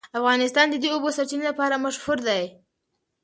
[0.19, 2.43] افغانستان د د اوبو سرچینې لپاره مشهور دی.